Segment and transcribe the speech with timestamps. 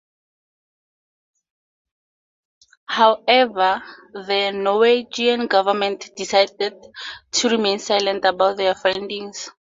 [2.87, 6.73] However, the Norwegian government decided
[7.33, 9.51] to remain silent about their findings.